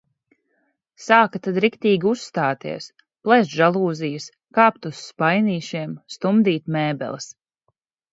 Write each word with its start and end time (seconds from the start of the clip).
Sāka 1.07 1.39
tad 1.47 1.57
riktīgi 1.65 2.07
uzstāties– 2.11 2.87
plēst 3.27 3.53
žalūzijas, 3.57 4.25
kāpt 4.61 4.89
uz 4.91 5.03
spainīšiem, 5.11 5.93
stumdīt 6.17 6.73
mēbeles. 6.77 7.29